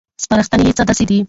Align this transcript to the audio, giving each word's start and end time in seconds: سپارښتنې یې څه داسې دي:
سپارښتنې 0.23 0.63
یې 0.67 0.75
څه 0.77 0.83
داسې 0.89 1.03
دي: 1.09 1.17